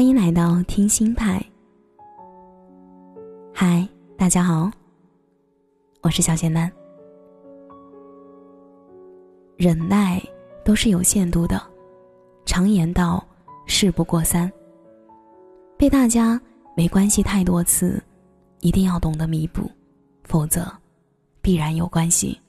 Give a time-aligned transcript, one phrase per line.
[0.00, 1.38] 欢迎来到听心派。
[3.52, 3.86] 嗨，
[4.16, 4.70] 大家好，
[6.00, 6.72] 我是小仙丹。
[9.58, 10.18] 忍耐
[10.64, 11.62] 都是有限度的，
[12.46, 13.22] 常言道
[13.68, 14.50] “事不过三”。
[15.76, 16.40] 被大家
[16.74, 18.02] 没关系太多次，
[18.60, 19.70] 一定要懂得弥补，
[20.24, 20.66] 否则
[21.42, 22.40] 必然有关系。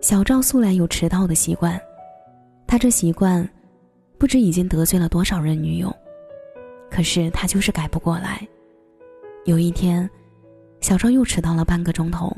[0.00, 1.78] 小赵素来有迟到的习惯，
[2.66, 3.46] 他这习惯。
[4.18, 5.94] 不知已经得罪了多少任女友，
[6.90, 8.46] 可是他就是改不过来。
[9.44, 10.08] 有一天，
[10.80, 12.36] 小庄又迟到了半个钟头，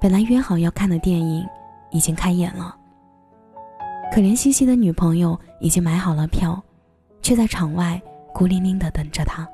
[0.00, 1.46] 本来约好要看的电影
[1.92, 2.76] 已经开演了。
[4.12, 6.60] 可怜兮兮的女朋友已经买好了票，
[7.22, 8.00] 却在场外
[8.34, 9.48] 孤零零的等着他。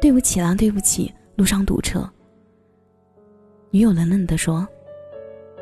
[0.00, 2.06] 对不起啦，对不起，路上堵车。
[3.70, 4.68] 女友冷冷的说：“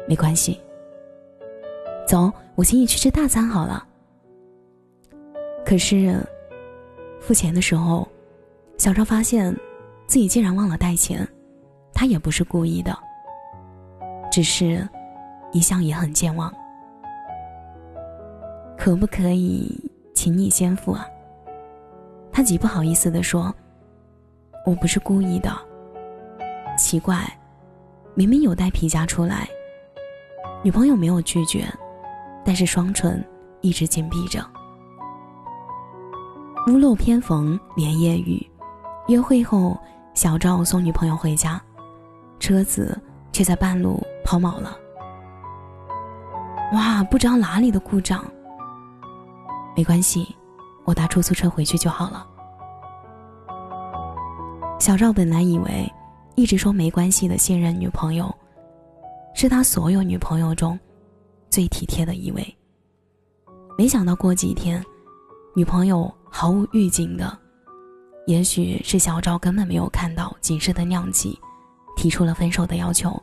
[0.09, 0.61] 没关系。”
[2.11, 3.87] 走，我请你去吃大餐好了。
[5.65, 6.21] 可是，
[7.21, 8.09] 付钱的时候，
[8.79, 9.57] 小赵发现
[10.09, 11.25] 自己竟然忘了带钱。
[11.95, 12.99] 他也不是故意的，
[14.29, 14.89] 只是，
[15.53, 16.53] 一向也很健忘。
[18.77, 19.81] 可不可以
[20.13, 21.07] 请你先付啊？
[22.33, 23.55] 他极不好意思的说
[24.67, 25.57] ：“我不是故意的。”
[26.77, 27.25] 奇怪，
[28.17, 29.49] 明明有带皮夹出来，
[30.65, 31.65] 女朋友没有拒绝。
[32.45, 33.25] 但是双唇
[33.61, 34.45] 一直紧闭着。
[36.67, 38.45] 屋漏偏逢连夜雨，
[39.09, 39.79] 约会后，
[40.15, 41.61] 小赵送女朋友回家，
[42.39, 42.99] 车子
[43.33, 44.77] 却在半路抛锚了。
[46.73, 48.25] 哇，不知道哪里的故障。
[49.77, 50.37] 没关系，
[50.85, 52.27] 我搭出租车回去就好了。
[54.79, 55.91] 小赵本来以为，
[56.37, 58.33] 一直说没关系的现任女朋友，
[59.35, 60.79] 是他所有女朋友中。
[61.51, 62.57] 最体贴的一位。
[63.77, 64.85] 没想到过几天，
[65.55, 67.37] 女朋友毫无预警的，
[68.27, 71.39] 也许是小赵根本没有看到警示的亮起，
[71.97, 73.21] 提出了分手的要求。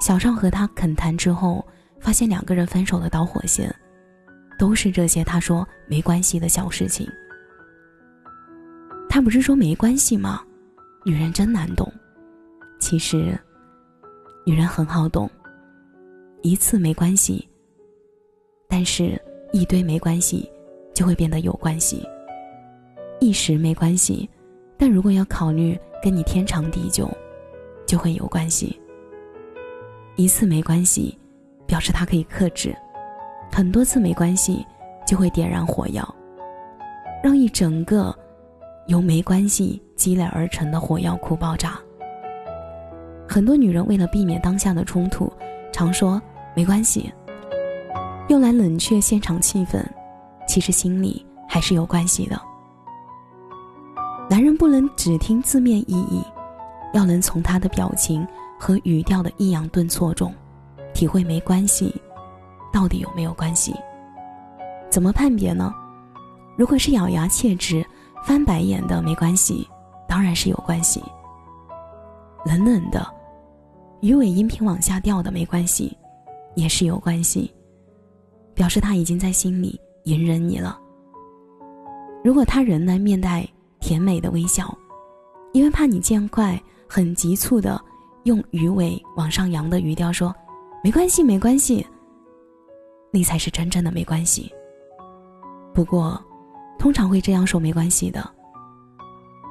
[0.00, 1.64] 小赵和他恳谈之后，
[2.00, 3.74] 发现两个人分手的导火线，
[4.58, 7.08] 都是这些他说没关系的小事情。
[9.08, 10.42] 他不是说没关系吗？
[11.04, 11.90] 女人真难懂。
[12.78, 13.38] 其实，
[14.44, 15.30] 女人很好懂。
[16.42, 17.48] 一次没关系，
[18.68, 19.20] 但是
[19.52, 20.50] 一堆没关系，
[20.92, 22.04] 就会变得有关系。
[23.20, 24.28] 一时没关系，
[24.76, 27.08] 但如果要考虑跟你天长地久，
[27.86, 28.76] 就会有关系。
[30.16, 31.16] 一次没关系，
[31.64, 32.72] 表示他可以克制；
[33.52, 34.66] 很多次没关系，
[35.06, 36.02] 就会点燃火药，
[37.22, 38.12] 让一整个
[38.88, 41.80] 由没关系积累而成的火药库爆炸。
[43.28, 45.32] 很多女人为了避免当下的冲突，
[45.72, 46.20] 常说。
[46.54, 47.12] 没关系，
[48.28, 49.84] 用来冷却现场气氛，
[50.46, 52.40] 其实心里还是有关系的。
[54.28, 56.22] 男人不能只听字面意义，
[56.94, 58.26] 要能从他的表情
[58.58, 60.32] 和语调的抑扬顿挫中，
[60.94, 61.94] 体会没关系
[62.72, 63.74] 到底有没有关系。
[64.90, 65.74] 怎么判别呢？
[66.56, 67.84] 如果是咬牙切齿、
[68.24, 69.66] 翻白眼的没关系，
[70.06, 71.02] 当然是有关系。
[72.44, 73.06] 冷冷的，
[74.00, 75.96] 鱼尾音频往下掉的没关系。
[76.54, 77.52] 也是有关系，
[78.54, 80.78] 表示他已经在心里隐忍你了。
[82.24, 83.46] 如果他仍然面带
[83.80, 84.76] 甜美的微笑，
[85.52, 87.80] 因为怕你见怪，很急促的
[88.24, 90.34] 用鱼尾往上扬的语调说
[90.84, 91.86] ：“没关系，没关系。”
[93.12, 94.50] 那才是真正的没关系。
[95.74, 96.22] 不过，
[96.78, 98.26] 通常会这样说没关系的，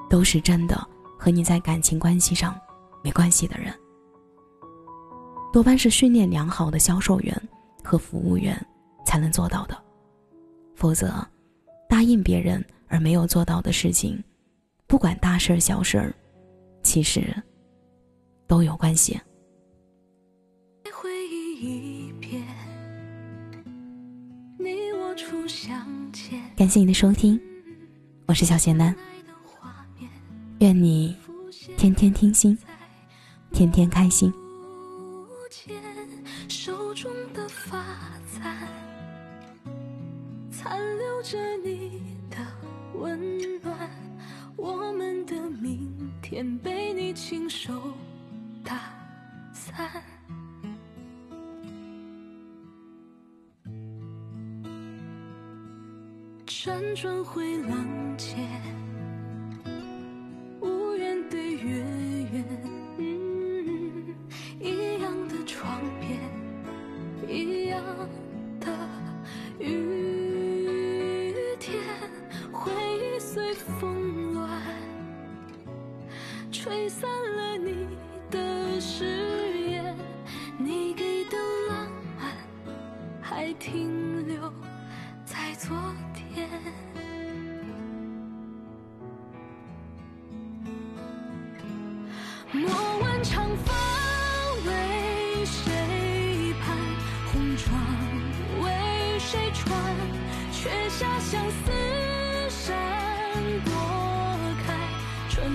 [0.10, 0.80] 都是真的
[1.18, 2.56] 和你在感情关系上
[3.04, 3.74] 没关系的人。
[5.52, 7.42] 多半是训练良好的销售员
[7.84, 8.56] 和服务员
[9.06, 9.78] 才能做到的，
[10.76, 11.14] 否则，
[11.90, 14.24] 答应别人而没有做到的事情，
[14.88, 16.16] 不管大事儿小事儿，
[16.84, 17.22] 其实
[18.48, 19.20] 都有关系。
[26.56, 27.40] 感谢你的收听，
[28.26, 28.96] 我是小贤男，
[30.60, 31.14] 愿你
[31.76, 32.58] 天天听心，
[33.52, 34.32] 天天开心。
[41.22, 42.38] 着你的
[42.96, 43.90] 温暖，
[44.56, 47.72] 我们的明天被你亲手
[48.64, 48.92] 打
[49.54, 50.04] 散。
[56.48, 58.36] 辗转回廊街，
[60.60, 61.86] 无缘对月
[62.28, 62.44] 圆，
[64.60, 66.20] 一样的窗边，
[67.28, 67.84] 一样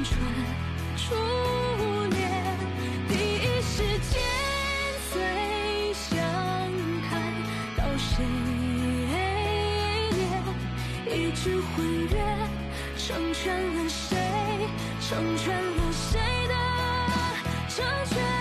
[0.09, 0.15] 转
[0.97, 1.05] 朱
[2.17, 2.19] 颜
[3.09, 3.75] 第一时
[4.09, 4.13] 间
[5.13, 5.15] 最
[5.95, 6.07] 想
[7.09, 7.11] 看
[7.77, 8.25] 到谁
[10.13, 10.25] 一眼
[11.07, 11.75] 一纸婚
[12.09, 12.15] 约
[12.97, 13.43] 成全
[13.77, 14.17] 了谁？
[15.09, 16.55] 成全了谁的
[17.69, 18.36] 成全？